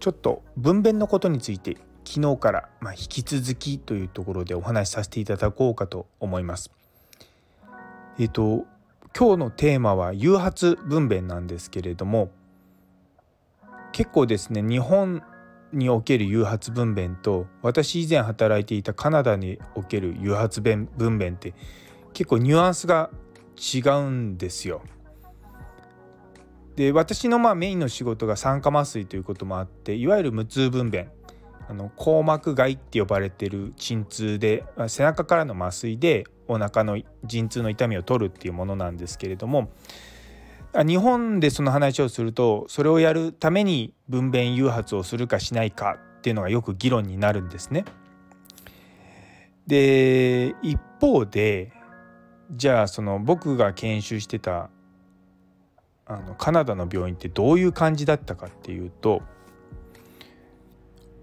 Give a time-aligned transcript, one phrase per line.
[0.00, 6.70] ちょっと分娩のことについて昨日から、ま引き続きというところでお話しさせていただこうかと思います
[8.18, 8.64] えっ、と
[9.16, 12.30] 今日のテーマは誘発分娩なんですけれども
[13.92, 15.22] 結構ですね日本
[15.72, 21.54] における誘発分娩と私以前働いていたカナダにおける誘発分娩って
[22.12, 23.10] 結構ニュアンスが
[23.56, 24.82] 違うんですよ。
[26.80, 31.08] で私のまあメインの仕事が酸化麻酔ということもあっていわゆる無痛分娩
[31.68, 39.68] あの硬膜外って呼ばれてる鎮痛で背中からの麻酔でお腹の陣痛の痛みを取るっていうものなんですけれども
[40.72, 47.84] 日本でその話をするとそれをやるために分娩誘発をするかしないかっていうのがよく議論になるんですね。
[49.66, 51.72] で一方で
[52.50, 54.70] じゃあその僕が研修してた
[56.10, 59.22] あのカナダの病院ってどういう感じだったかっていうと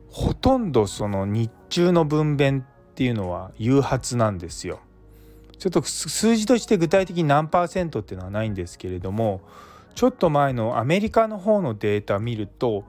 [0.10, 2.64] ほとんどその日中の分娩っ
[2.96, 4.80] ていうのは誘発なんですよ。
[5.60, 9.42] ちょっと数字として具体的に何パーセントっていうのはないんですけれども
[9.96, 12.86] ちょっと前のアメリカの方のデータ見ると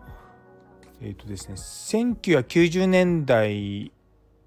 [1.00, 3.90] えっ、ー、とですね1990年代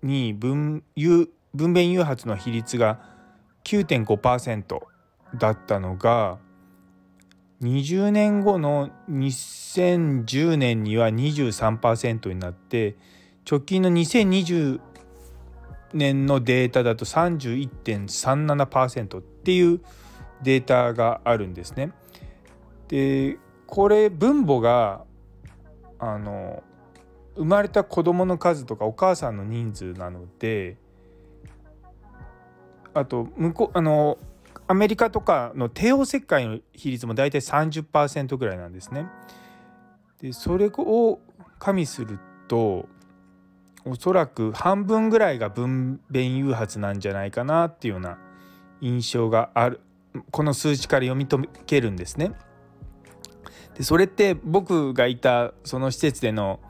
[0.03, 2.99] に分分娩誘発の比率が
[3.65, 4.79] 9.5%
[5.37, 6.37] だったのが
[7.61, 12.95] 20年後の2010年には23%になって
[13.49, 14.81] 直近の2020
[15.93, 19.79] 年のデータだと31.37%っていう
[20.41, 21.91] データがあるんですね。
[22.87, 25.05] でこれ分母が
[25.99, 26.63] あの
[27.35, 30.77] 生まれた子どもの数とかお母さんの人数なので
[32.93, 34.17] あと向こうあの
[34.71, 39.05] アメリカとかの帝王切開の比率も大体30%ぐらいなんですね。
[40.21, 41.19] でそれを
[41.59, 42.87] 加味すると
[43.83, 48.17] おそらく半分ぐらいが分娩誘発なんじゃないかなっていうような
[48.79, 49.81] 印象がある
[50.31, 52.31] この数値から読み解けるんですね。
[53.75, 56.61] でそれって僕がいたその施設での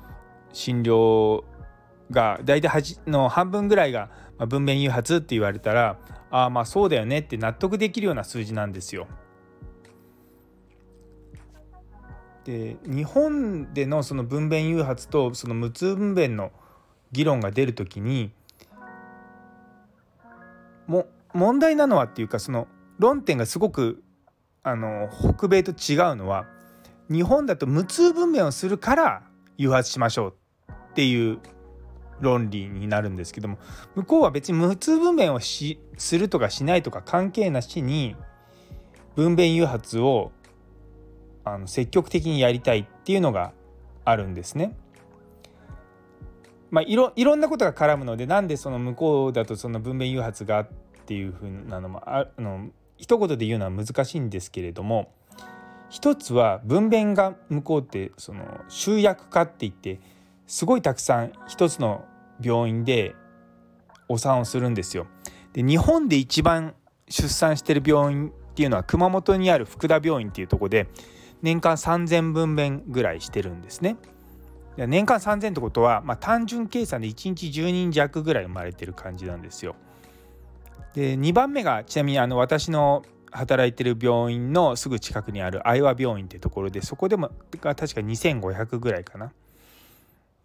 [0.54, 1.44] 診療
[2.10, 2.72] が大体
[3.06, 4.10] の半分ぐらいが
[4.42, 6.00] ま分娩誘発って言われたら
[6.32, 9.08] ああまあそうだよねって納得できるような数字なんですよ。
[12.44, 16.52] で日本でのその分娩誘発とその無痛分娩の
[17.12, 18.32] 議論が出る時に
[20.88, 24.02] も問題なのはっていうかその論点がすごく
[24.64, 26.48] あの北米と違うのは
[27.12, 29.22] 日本だと無痛分娩をするから
[29.58, 30.36] 誘発しましょう
[30.72, 31.38] っていう
[32.22, 33.58] 論理になるんですけども
[33.96, 38.16] 向こうは別に無痛分娩をしするとかしないとか関係なしに
[39.16, 40.32] 分娩誘発を
[41.44, 43.52] あの積極的にやりたいっていうのが
[44.06, 44.76] あるんですね。
[46.70, 50.68] まあ、いろいろんなことが絡むのでなんでその向こうだとその分娩誘発がっ
[51.06, 55.12] ていうふうなのもあの一言で言うのは難しいんですけれども
[55.90, 60.00] 一つは分娩が向こうってその集約化って言って
[60.48, 62.06] すごいたくさん一つの
[62.44, 63.16] 病院で
[64.08, 65.08] お産をするんですよ。
[65.54, 66.76] で日本で一番
[67.10, 70.88] 出産してる病院っていうのは熊本にある福田病院っていうとこで
[71.42, 73.98] 年間3,000分娩ぐらいしてるんですね。
[74.78, 79.76] 年間3,000ってことは、まあ、単純計算で1日10人弱ぐらい生まれてる感じなんですよ。
[80.94, 87.32] で2番目がちなみにあの私の働いてる病院のすぐ近くにある愛和病院ってところでそこでも
[87.62, 89.32] が確か2500ぐらいかな。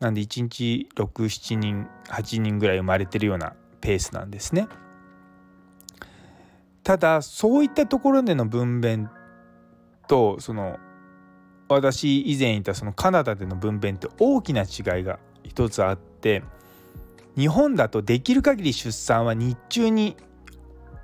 [0.00, 4.68] なんで1日67人8人ぐらい生まれてるようなペースなんですね。
[6.82, 9.08] ただそういったところでの分娩
[10.06, 10.78] とその
[11.68, 16.44] 私以前いたそのカナダでの分娩って大きな違いが一つあって
[17.36, 20.16] 日本だとできる限り出産は日中に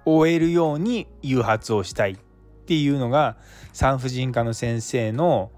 [0.05, 2.17] 終えるように誘発をしたいっ
[2.67, 3.37] ていうのが
[3.73, 5.50] 産婦人科の先生の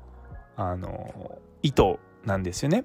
[0.56, 2.84] あの意図なんですよね。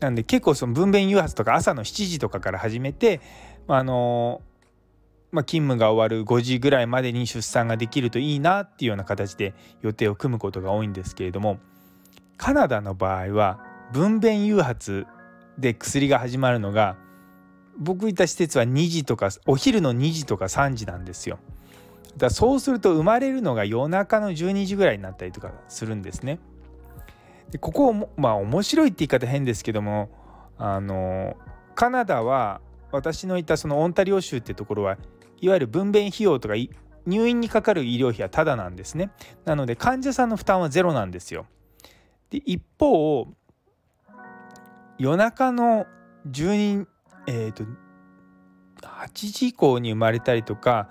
[0.00, 3.20] なんで結構その分娩誘発とか朝の7時とかから始めて
[3.68, 4.42] あの
[5.32, 11.60] まあ、勤務が終わる5時ぐらいまでに出産ができるといいなっていうような形で予定を組むことが多いんですけれども
[12.36, 13.60] カナダの場合は
[13.92, 15.06] 分娩誘発
[15.56, 16.96] で薬が始まるのが
[17.78, 21.38] 僕いた施設は2時とかお昼の2時とか3時なんですよ。
[22.14, 26.40] だからそうすると生まれるのが夜中の12時ぐらいになったりとかするんですね。
[27.50, 30.10] でここをまあ面白いって言い方変ですけども
[30.58, 31.36] あの
[31.74, 32.60] カナダは
[32.92, 34.96] 私のいたそのオンタリオ州ってところは
[35.40, 36.54] いわゆる分娩費用とか
[37.06, 39.10] 入院にかかる医療費はタダなんですね。
[39.44, 41.46] なので患者さんの負担はゼロなんですよ。
[42.30, 43.26] で一方
[44.98, 45.86] 夜中の
[46.30, 46.86] 12
[47.26, 47.64] えっ、ー、と
[48.82, 50.88] 8時以降に生まれたりとか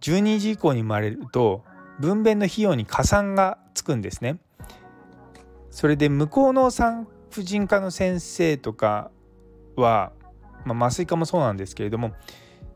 [0.00, 1.64] 12時以降に生まれると
[2.00, 4.38] 分娩の費用に加算がつくんですね。
[5.74, 9.10] それで向こうの産婦人科の先生とか
[9.74, 10.12] は、
[10.64, 12.12] まあ、麻酔科もそうなんですけれども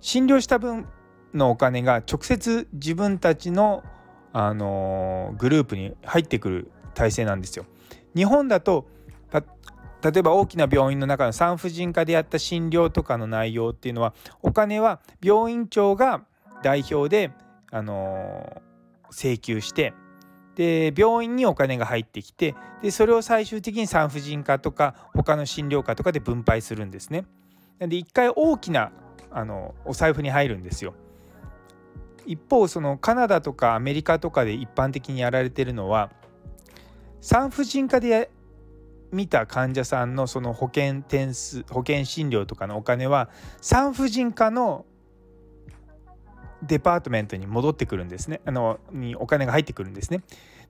[0.01, 0.89] 診療した分
[1.33, 3.85] のお金が直接自分たちの、
[4.33, 7.67] あのグループに入ってくる体制なんですよ。
[8.17, 8.89] 日本だと
[9.33, 9.43] 例
[10.19, 14.13] えば大きな病院の中の産婦人科でやった診療とかの内容っていうのは
[14.43, 16.25] お金は病院長が
[16.65, 17.31] 代表で、
[17.71, 18.61] あの
[19.13, 19.95] 請求して
[20.59, 27.27] で病院にお金が入ってきてでそれを最終的に産婦人科とか他の診療科とかで分配するんですね。
[27.79, 28.91] なんで一回大きな
[29.31, 30.95] あのお財布に入るんですよ。
[32.27, 36.11] 一方そのカナダとかアメリカとかで一般的にやられてるのは
[37.21, 38.29] 産婦人科で
[39.13, 44.85] 見た患者さんのその保険点数保険診療とかのお金は産婦人科の
[46.63, 50.23] デパートメントに戻ってくるんですねあのにお金が入ってくるんですね。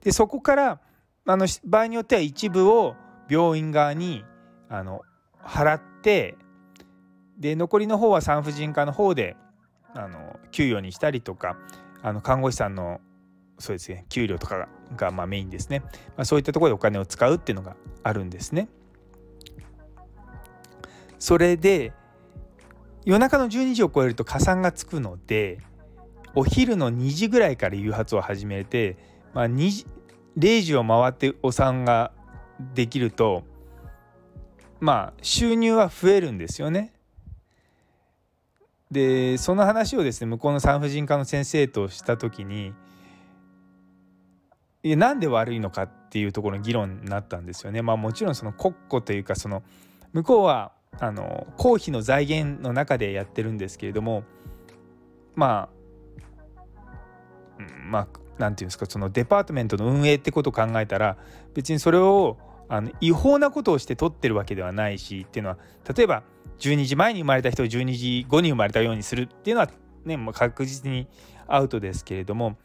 [0.03, 0.79] でそこから
[1.25, 2.95] あの場合によっては一部を
[3.29, 4.23] 病院側に
[4.69, 5.01] あの
[5.43, 6.35] 払って
[7.37, 9.35] で残りの方は産婦人科の方で
[9.93, 11.57] あの給与にしたりとか
[12.01, 13.01] あの看護師さんの
[13.57, 15.81] そうですね給料とかがまあメインですね、
[16.15, 18.69] まあ、そういったところでお金を使うっていうのがあるんですね。
[21.17, 21.91] それで
[23.05, 25.59] 夜中の12時を超えると加算がつくので
[26.39, 28.95] お昼の2時ぐらいから誘発を始めて、
[29.33, 29.85] まあ、2時
[30.37, 32.13] 0時を回ってお産が
[32.73, 33.43] できると
[34.79, 36.93] まあ収入は増えるんですよね。
[38.89, 42.73] でその話をですね向こうの産婦人科の先生とした時に
[44.81, 47.81] いやなんで悪いのかっていうところの議論になったんですよね。
[47.81, 49.61] まあ、もちろんその国庫というかその
[50.13, 50.71] 向こうは
[51.01, 54.23] あの公費の財源の中でやってるんですけれども
[55.39, 55.78] まあ、
[57.89, 58.07] まあ
[58.37, 61.17] 何て言うんですかそのデパートメントの運営ってことを考えたら
[61.53, 62.37] 別にそれを
[62.69, 65.57] あの違法なことをして取ってるわけではないしっていうのは
[65.95, 66.23] 例えば
[66.59, 69.69] 12時前に生まれた人を12時後に生まれたようにするっていうのは
[70.05, 71.07] ね、まあ、確実に
[71.47, 72.57] アウトですけれども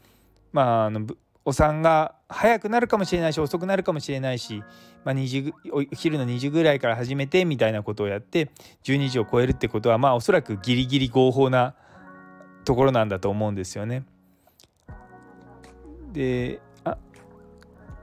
[0.51, 1.05] まああの
[1.43, 4.63] お産が早くなるかもしれないし遅くなるかもしれないし、
[5.03, 8.49] まあ、2時お昼の2時ぐらいから始めてみたいなことをやって
[8.83, 11.75] 12時を超えるってことはまあおそらくギリギリ合法な
[12.63, 14.05] ところなんだと思うんですよね。
[16.15, 16.97] であ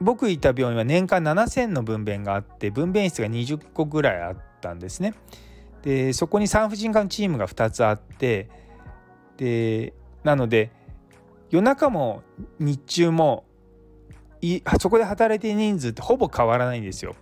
[0.00, 5.14] 僕いた病院は年間7,000の分娩があって分娩室が20個ぐらいあったんですね。
[5.82, 8.48] でそこに産婦人科のチームが2つあって
[9.38, 10.70] でなので
[11.50, 12.22] 夜中も
[12.58, 13.44] 日中も
[14.40, 17.14] いそこで働いている人数ってほぼ変わらないんですよ。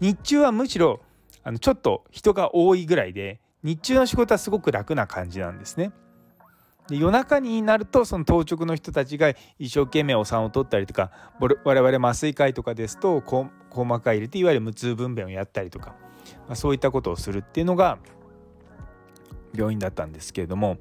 [0.00, 1.00] 日中はむしろ
[1.42, 5.90] あのちょっと人が多いぐらいで日中の仕事はすごく楽な感じなんですね。
[6.88, 11.10] で夜中になるとその当直の人たちが一生懸命お産を取ったりとか
[11.64, 15.94] 我々麻酔科医とかですと硬膜入れていわゆる無痛分娩をやったりとか
[16.46, 17.98] まあ、そういったことをするっていうのが
[19.54, 20.78] 病院だったんですけれども。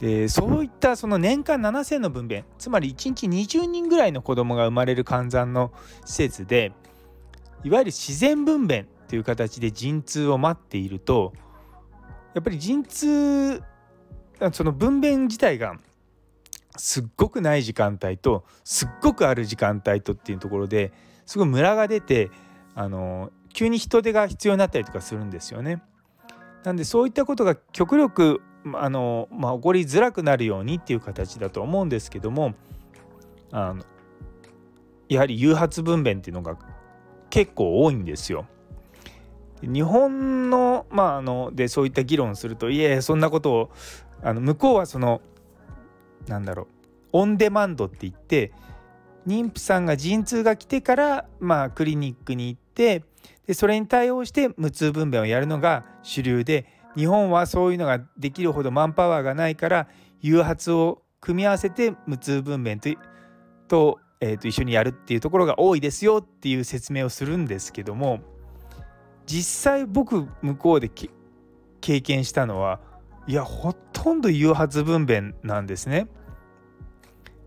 [0.00, 5.72] でそういったその年間7,000の分娩つまり1日20人ぐらいの子どもが生まれる寒山の
[6.04, 6.74] 施設で
[7.64, 11.32] いわゆる自然分娩という形で陣痛を待っていると
[12.34, 13.62] やっぱり陣痛
[14.52, 15.76] その分娩自体が
[16.76, 20.92] すっごくない時間帯とすっごくある時間帯とっていうところで
[21.24, 22.30] すごいムラが出て
[22.74, 25.82] あの急に人手が必要になったりとかするんですよね。
[26.62, 28.42] なんでそういったことが極力
[28.74, 32.54] あの、まあ、起こりづらくなるようにっていう形だと思うんですけども
[33.52, 33.84] あの
[35.08, 36.58] やはり誘発分娩っていうのが
[37.30, 38.46] 結構多いんですよ。
[39.62, 43.70] 日本の,、まあ、あのでそういった議論するといえそんなことを
[44.22, 45.20] あの向こうはその
[46.28, 46.66] なんだろう
[47.12, 48.52] オンデマンドって言って
[49.26, 53.02] 妊婦さんが陣痛が来てから、まあ、クリニックに行って
[53.46, 59.88] でそれに対応して無痛分娩をやるのが主流で日本はそういうのができるほどマンパワーがないから
[60.20, 63.00] 誘発を組み合わせて無痛分娩と
[63.68, 68.20] と,、えー、と一緒にやるっていうところが多いですよっていう説明をするんですけども
[69.26, 70.90] 実際僕向こうで
[71.80, 72.80] 経験したのは
[73.26, 76.08] いやほとんど誘発分娩なんですね。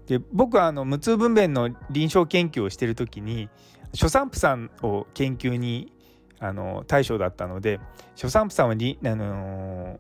[0.08, 3.48] で僕はあの無痛分娩の臨床研究をしてる時に
[3.94, 5.94] 初産婦さんを研究に
[6.40, 7.80] あの対象だったので
[8.16, 10.00] 初産婦さんはに、あの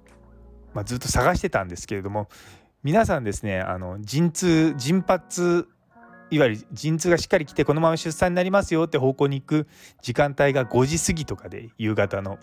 [0.73, 2.27] まあ、ずっと探してたんですけれども
[2.83, 5.67] 皆さんですねあの陣痛陣発
[6.31, 9.67] いわゆる陣痛がしっかり来てこのまま出産になりますよって方向に行く
[10.01, 12.39] 時間帯が5時過ぎとかで夕方の。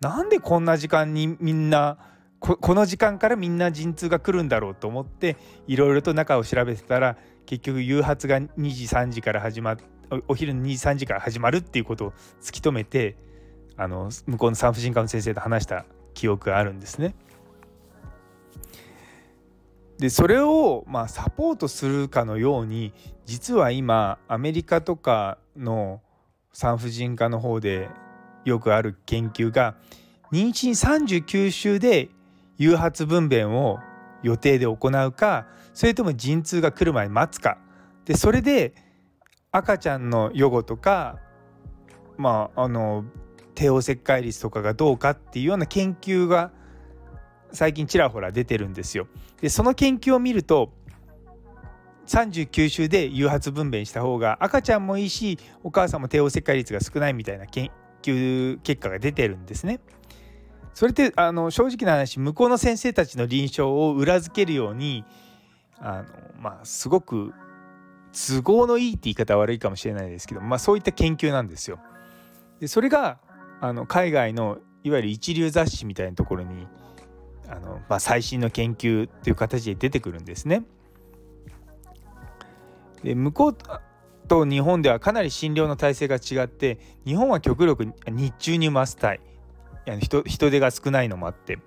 [0.00, 1.96] なんでこんな時間にみんな
[2.40, 5.36] この時間からみんな陣痛が来るんだろうと思って
[5.68, 9.76] いろいろと中を調べてたら結局誘発が2時3時から始まっ
[10.28, 13.16] お昼の2時3時から始まるっていうことを突き止めて
[13.76, 17.14] あの向こうの産婦人科の先生と話した記憶があるんですね。
[20.02, 22.92] でそれをまあサポートするかのように
[23.24, 26.00] 実は今アメリカとかの
[26.52, 27.88] 産婦人科の方で
[28.44, 29.76] よくある研究が
[30.32, 32.08] 妊娠39週で
[32.58, 33.78] 誘発分娩を
[34.24, 37.58] 予定で行うかそれとも陣痛が来る前に待つか。
[38.04, 38.74] でそれで
[39.52, 41.20] 赤ちゃんの予後とか
[42.18, 43.04] まああの
[43.54, 46.50] 帝王切開率とかがどうかっていうような研究が
[47.52, 49.06] 最近ちらほら出てるんですよ。
[49.40, 50.72] でその研究を見ると
[52.06, 57.70] 39週で誘発分娩した方が赤ちゃんもいいしお母さんも帝王切開率が少ないみたいな研
[58.02, 59.80] 究結果が出てるんですね。
[60.74, 65.04] それってあの正直な話向こうの先生たちの臨床を裏付けるように
[65.78, 66.08] あの、
[66.40, 67.34] まあ、すごく
[68.12, 71.78] 都合のいいって言い方は悪いかもしれないですけど、まあ、そういった研究なんですよ。
[72.60, 73.18] でそれが
[73.60, 76.66] あの海外のいわゆる一流雑誌みたいなところに
[77.52, 80.64] あの、まあ、最新の研究っていう形で出てくるんですね。
[83.04, 83.56] で向こう
[84.28, 89.20] と日本ではかなり診療の体制が違って日本は極力日中に産ませたい
[90.00, 91.58] 人人手が少ないのもあって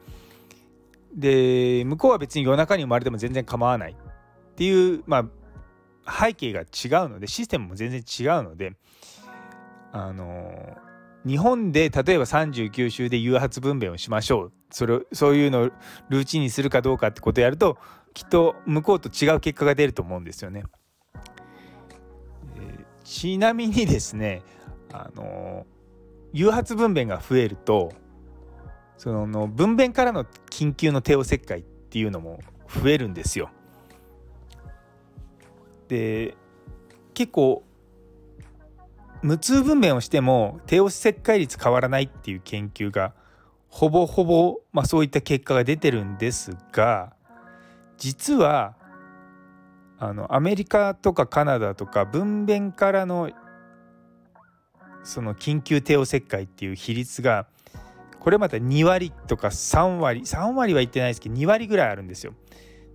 [1.14, 3.96] で向こうは別に夜中に生まれても全然構わないっ
[4.56, 5.28] ていう、ま
[6.06, 8.74] あ、背景が違うのでシステムも全然違うので
[9.92, 10.78] あの
[11.26, 15.70] 日本で例えば39週で誘発分娩をしましょうそれそういうのを
[16.10, 17.78] ルーチンにするかどうかってことをやると
[18.14, 20.64] きっと向こうと違う結果が出ると思うんですよね。
[22.56, 24.44] えー、ちなみにですね
[24.94, 25.66] あの
[26.32, 27.92] 誘発分娩が増えると
[28.98, 33.50] その分娩からの緊急の帝王切開っていうのも増えるんですよ。
[35.88, 36.36] で
[37.14, 37.64] 結構
[39.26, 43.16] 無痛分娩をしても帝王切開率変わらないっていう研究が
[43.70, 47.12] ほぼほぼ、まあ、そういった結果が出てるんですが
[47.98, 48.76] 実は
[49.98, 53.32] あのアメリカとかカナダとか分娩からの
[55.04, 57.48] その緊急帝王切開っていう比率が
[58.20, 62.36] これまた2割とか3割3割は言ってないですけど2割ぐらいあるんですよ。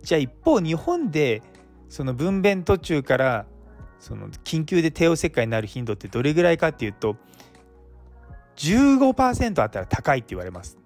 [0.04, 1.42] じゃあ一方日本で
[1.88, 3.46] その分娩途中から
[4.00, 7.16] その緊急で帝王切開になる頻度ってどれぐらいかっていうと
[8.56, 10.78] 15%あったら高いって言われます。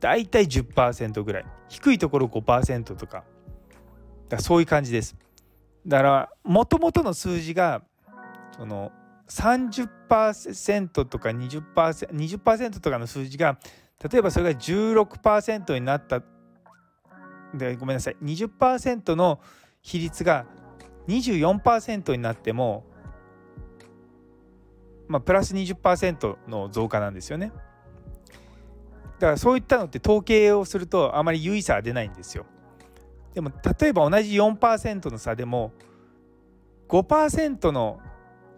[0.00, 3.24] だいたい10%ぐらい低いところ5%とか
[4.28, 5.16] だそういう感じです。
[5.86, 7.82] だからもともとの数字が
[8.56, 8.92] その
[9.28, 11.64] 30%とか 20%,
[12.10, 13.58] 20とかの数字が
[14.10, 16.22] 例えばそれが16%になった
[17.54, 19.40] でごめんなさい20%の
[19.82, 20.46] 比率が
[21.08, 22.84] 24%になっても
[25.08, 27.52] まあプラス20%の増加なんですよね。
[29.18, 32.44] だからそういったのって統計をするとあまり有意差は出ないんですよ。
[33.34, 35.72] でも例えば同じ4%の差でも
[36.88, 38.00] 5%の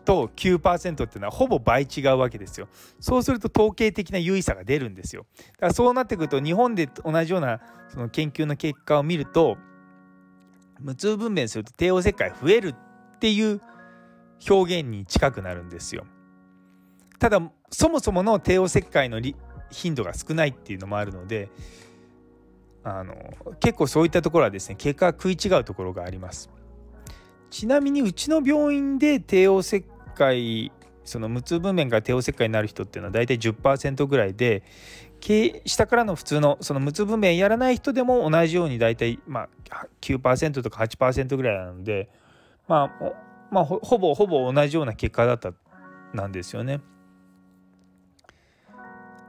[0.05, 2.69] と9%っていうのはほぼ倍違うわけですよ。
[2.99, 5.27] そうすると統計的な優位差が出るんですよ。
[5.37, 9.59] だからそうなってくると日本で同じようなその研究の結果を見ると
[10.81, 12.75] 無痛分娩すると帝王切開増える
[13.17, 13.61] っていう
[14.49, 16.07] 表現に近くなるんですよ。
[17.19, 19.21] ただそもそもの帝王切開の
[19.71, 21.51] 頻度が少ないっていうのもあるので
[22.85, 23.15] あの
[23.61, 26.51] 結構そういったところはですね結果が食い違うところがあります。
[27.51, 30.71] ちなみにうちの病院で帝王切開
[31.05, 34.63] その無痛分娩から帝王切開になる人っていうのは大体10%ぐらいで
[35.21, 42.09] 下からの普通のその無痛分娩やらない人でも同じように大体まあ9%とか8%ぐらいなので
[42.67, 43.13] まあ
[43.51, 45.53] まあほぼほぼ同じような結果だった
[46.15, 46.81] なんですよね。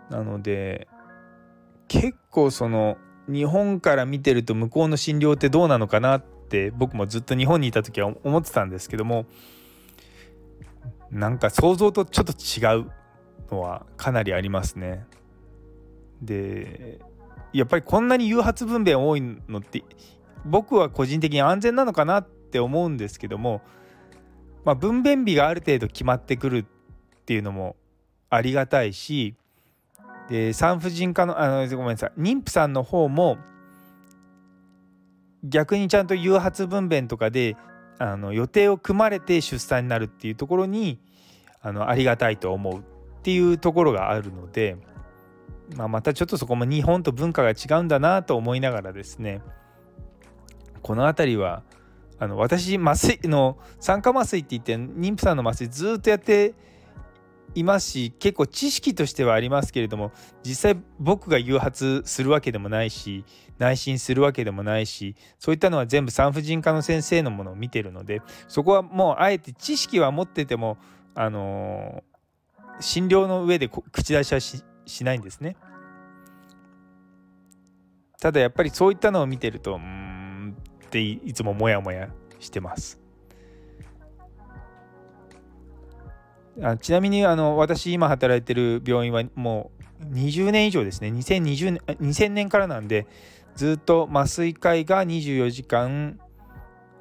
[0.09, 0.87] なので
[1.87, 9.25] 結構その日本から見てると向こうの診療ってどうなのかなって僕もずっと日本にいた時は思ってたんですけども
[11.11, 12.91] なんか想像とちょっと違う
[13.51, 15.05] のはかなりありますね。
[16.21, 16.99] で
[17.53, 19.83] やっぱりこんなに誘発分娩多いのって
[20.45, 23.61] 僕は個人的に安全なのかなって思うんですけども、
[24.65, 27.75] まあ、分娩日がある程度決まってくるっていうのも
[28.29, 29.35] ありがたいし
[30.29, 33.37] で産婦人科のあのごめんなさい妊婦さんの方も
[35.43, 37.55] 逆にちゃんと誘発分娩とかで
[37.97, 40.99] あの予定を組まれて出産になるっていうところに
[41.61, 42.81] あのありがたいと思うっ
[43.21, 44.77] ていうところがあるので、
[45.75, 49.41] まあ、またちょっとそこも日本と文化が違うんだなと思いながらですね
[50.81, 51.63] この辺りは
[52.17, 56.53] あの私麻酔の酸化麻酔って言って妊婦さんの麻酔ずっとやって
[57.55, 60.11] いますし結構知識としてはありますけれども
[60.43, 63.25] 実際僕が誘発するわけでもないし
[63.57, 70.77] 内診するわけでもないしそういったのは全部産婦人科の先生のものを見てるのでそこはもうあえて知識は持ってても
[71.15, 75.55] あのー、診療の上で口出しはししないんですね。
[78.19, 80.55] ただやっぱりそういったのを見てるとうん
[80.85, 82.99] っていつもモヤモヤしてます。
[86.61, 93.07] あちなみにあの私今働いてる病院はもう20年以上ですね2020年2000年からなんで
[93.55, 96.19] ずっと麻酔科医が24時間、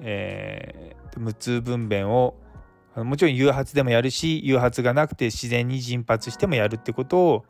[0.00, 2.37] えー、無痛分娩を
[2.97, 7.45] もちろん誘発でもやるし誘発がなくて自然に陣発してもやるってことを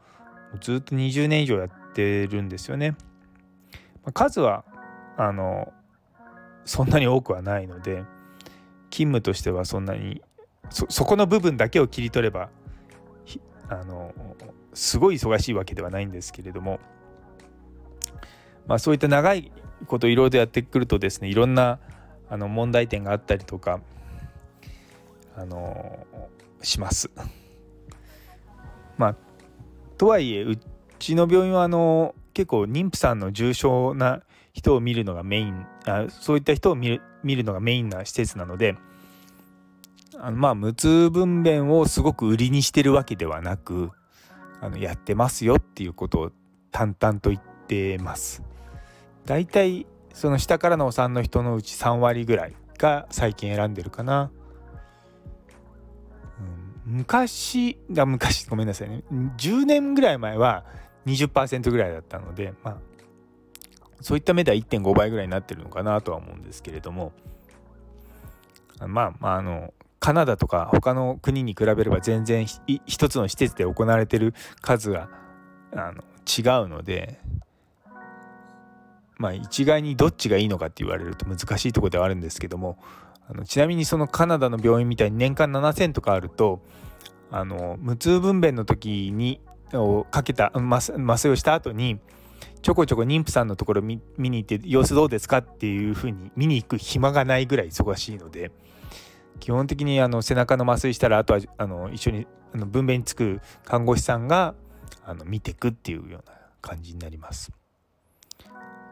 [0.61, 2.97] ずっと20年以上やってるんですよね。
[4.15, 4.65] 数は
[5.17, 5.73] あの
[6.65, 8.05] そんなに多くはないので
[8.91, 10.23] 勤務としてはそんなに
[10.71, 12.51] そこの部分だけを切り取れば
[13.69, 14.15] あの
[14.75, 16.79] すごい忙しいわけではないんですけれども、
[18.67, 19.53] まあ、そういった長い
[19.87, 21.79] こといろいろやってくるとですねいろんな
[22.31, 23.81] あの問題点があったりとか
[25.37, 26.07] あの
[26.63, 27.11] します。
[28.97, 29.17] まあ
[29.99, 30.59] とはいえう
[30.99, 38.77] ちの病院はあの結構妊婦さんの重症な人を見るのがメインあそういった人を見る見るのがメインな施設なので
[40.17, 43.91] あのまあ無痛分娩をすごく売りにしてるわけではなく
[44.61, 46.33] あのやってますよっていうことを
[46.71, 48.43] 淡々と言ってます。
[49.27, 54.31] だいたいその下からのお産の人のうち3割ぐらいが最近選んでるかな。
[56.89, 59.03] 昔が昔ごめんなさいね。
[59.37, 60.65] 10年ぐらい前は
[61.07, 62.77] 20%ぐらいだったのでまあ
[64.01, 67.13] そういった目では1.5倍ぐらいになってるのかなとは思うんですけれども
[68.87, 72.47] まあまああのカナダとか他の国に比べれば全然
[72.87, 75.11] 一つの施設で行われてる数が
[75.73, 77.21] あの違うので
[79.19, 82.79] まあ一概にどっちがいいのかって言われると難しいとこではあるんですけども
[83.31, 86.63] あのちなみにそのカナダの病院みたいに年間7,000とかあると
[87.31, 89.41] あの無痛分娩の時に
[89.75, 90.81] をかけた麻
[91.19, 92.01] 酔をした後に
[92.63, 95.39] ちょこちょこ妊婦さんのところ見に行って様子どうですか？
[95.39, 98.51] っていうふうに見に行く暇がないぐらい忙しいので。
[99.41, 104.57] 基本的にあの背中の麻酔したらあとはあの一緒にあの分娩につく看護師さんが
[105.05, 107.53] あの見てくっていうような感じになります。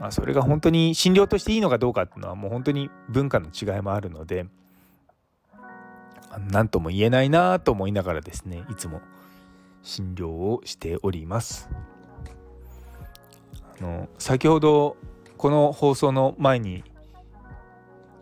[0.00, 4.46] まあ、それが本当に診療としていいのかどうかっていうのはもう本当に文化の違いもあるので
[6.50, 9.00] 何とも言えないなと思いながらですねいつも
[9.82, 11.70] 診療をしております。
[13.78, 14.96] あの先ほど
[15.36, 16.82] この放送の前に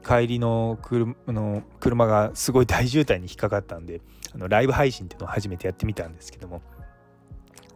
[0.04, 4.00] 帰りの車の車がすごい大渋滞に引っかかったんで
[4.34, 6.60] あのライブ配信っていうのを初めてやってみたんですけども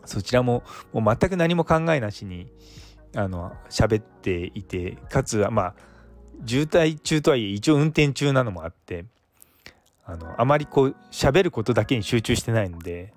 [0.04, 2.52] そちらももう全く何も考えなしに
[3.14, 5.74] あの喋っていてかつまあ
[6.46, 9.06] 渋滞中とはいえ一応運転中なのもあって
[10.04, 13.12] あのあまりこう喋ることだけに集中してないので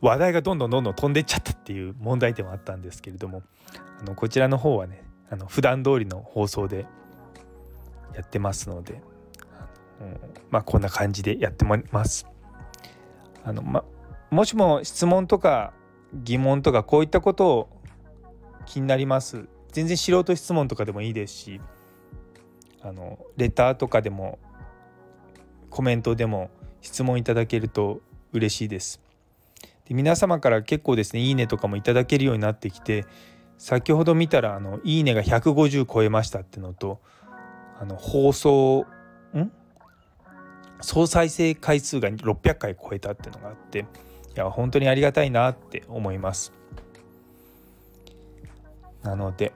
[0.00, 3.42] 話題がどんどんどんどん飛んでっちゃったっていう問題点はあったんですけれども
[4.00, 6.86] あのこちらの方はねあの普段通りの放送で
[8.14, 9.02] やってますので、
[10.50, 12.26] まあこんな感じでやってます。
[13.44, 13.84] あのま、
[14.30, 15.72] もしも質問とか
[16.24, 17.68] 疑問とかこういったことを
[18.64, 21.60] 気になります全然素人質問とかでもいいですし
[22.82, 24.38] あのレターとかでも
[25.70, 26.50] コメントでも
[26.80, 28.00] 質問いただけると
[28.32, 29.00] 嬉しいです。
[29.86, 33.06] で皆様から結構ですねいいねとかもいただけるようになってきて
[33.58, 37.00] 先ほど見たらあのいいねが150超えましたってのと
[37.78, 38.86] あの放送
[39.36, 39.50] ん？
[40.80, 43.86] 総再生回数が600回超えたっていうのがあって
[44.36, 46.52] や本当にありがたいなって思います
[49.02, 49.52] なので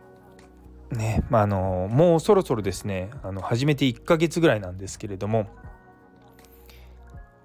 [0.91, 5.47] ねまああのもうそろそろですねあの始めて1ヶ月ぐらいなんですけれども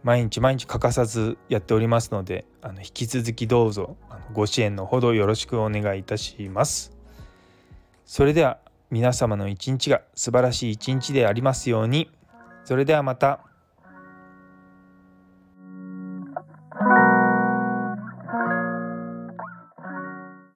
[0.03, 3.97] 毎日毎日欠かさずやっておりますのであの引き続きどうぞ
[4.33, 6.95] ご支援のほどよろしくお願いいたします。
[8.05, 8.59] それでは
[8.91, 12.11] 皆様の一日が素晴らしい一日でありますように。
[12.63, 13.39] それではまた。